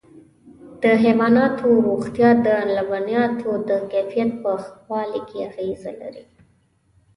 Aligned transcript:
د 0.81 0.83
حيواناتو 1.03 1.67
روغتیا 1.87 2.29
د 2.45 2.47
لبنیاتو 2.75 3.51
د 3.69 3.71
کیفیت 3.91 4.31
په 4.43 4.51
ښه 4.61 4.73
والي 4.89 5.21
کې 5.29 5.37
اغېز 5.49 5.83
لري. 6.01 6.23